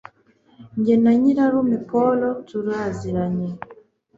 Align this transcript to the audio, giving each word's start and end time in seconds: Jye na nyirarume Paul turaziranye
Jye 0.83 0.95
na 1.03 1.11
nyirarume 1.19 1.77
Paul 1.89 2.19
turaziranye 2.47 3.49